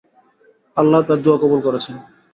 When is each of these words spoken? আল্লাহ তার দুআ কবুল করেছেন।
আল্লাহ 0.77 1.01
তার 1.07 1.19
দুআ 1.23 1.35
কবুল 1.41 1.59
করেছেন। 1.67 1.95